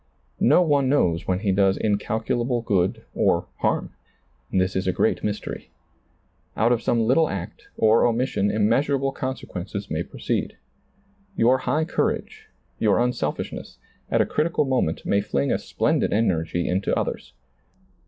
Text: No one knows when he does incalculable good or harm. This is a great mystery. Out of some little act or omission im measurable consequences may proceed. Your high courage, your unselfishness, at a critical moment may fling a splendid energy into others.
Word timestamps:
No 0.39 0.63
one 0.63 0.89
knows 0.89 1.27
when 1.27 1.41
he 1.41 1.51
does 1.51 1.77
incalculable 1.77 2.63
good 2.63 3.03
or 3.13 3.45
harm. 3.59 3.91
This 4.51 4.75
is 4.75 4.87
a 4.87 4.91
great 4.91 5.23
mystery. 5.23 5.69
Out 6.57 6.71
of 6.71 6.81
some 6.81 7.01
little 7.05 7.29
act 7.29 7.67
or 7.77 8.07
omission 8.07 8.49
im 8.49 8.67
measurable 8.67 9.11
consequences 9.11 9.91
may 9.91 10.01
proceed. 10.01 10.57
Your 11.37 11.59
high 11.69 11.85
courage, 11.85 12.47
your 12.79 12.97
unselfishness, 12.97 13.77
at 14.09 14.21
a 14.21 14.25
critical 14.25 14.65
moment 14.65 15.05
may 15.05 15.21
fling 15.21 15.51
a 15.51 15.59
splendid 15.59 16.11
energy 16.11 16.67
into 16.67 16.97
others. 16.97 17.33